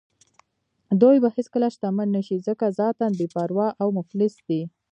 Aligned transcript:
دوی 1.01 1.17
به 1.23 1.29
هېڅکله 1.35 1.67
شتمن 1.75 2.07
نه 2.17 2.21
شي 2.27 2.37
ځکه 2.47 2.65
ذاتاً 2.79 3.07
بې 3.17 3.27
پروا 3.33 3.67
او 3.81 3.87
مفلس 3.97 4.33
دي. 4.47 4.61